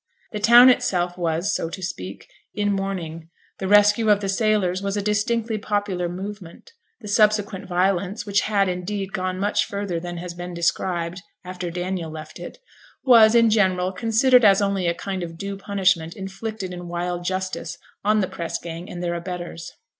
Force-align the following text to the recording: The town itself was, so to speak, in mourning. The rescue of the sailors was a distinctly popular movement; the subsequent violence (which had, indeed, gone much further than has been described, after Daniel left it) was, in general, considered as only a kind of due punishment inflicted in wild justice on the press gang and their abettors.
The 0.31 0.39
town 0.39 0.71
itself 0.71 1.15
was, 1.15 1.53
so 1.55 1.69
to 1.69 1.83
speak, 1.83 2.27
in 2.55 2.71
mourning. 2.71 3.29
The 3.59 3.67
rescue 3.67 4.09
of 4.09 4.19
the 4.19 4.29
sailors 4.29 4.81
was 4.81 4.97
a 4.97 5.01
distinctly 5.03 5.59
popular 5.59 6.09
movement; 6.09 6.71
the 7.01 7.07
subsequent 7.07 7.67
violence 7.67 8.25
(which 8.25 8.41
had, 8.41 8.67
indeed, 8.67 9.13
gone 9.13 9.37
much 9.37 9.63
further 9.65 9.99
than 9.99 10.17
has 10.17 10.33
been 10.33 10.55
described, 10.55 11.21
after 11.45 11.69
Daniel 11.69 12.09
left 12.09 12.39
it) 12.39 12.57
was, 13.03 13.35
in 13.35 13.51
general, 13.51 13.91
considered 13.91 14.43
as 14.43 14.59
only 14.59 14.87
a 14.87 14.95
kind 14.95 15.21
of 15.21 15.37
due 15.37 15.55
punishment 15.55 16.15
inflicted 16.15 16.73
in 16.73 16.87
wild 16.87 17.23
justice 17.23 17.77
on 18.03 18.21
the 18.21 18.27
press 18.27 18.57
gang 18.57 18.89
and 18.89 19.03
their 19.03 19.13
abettors. 19.13 19.71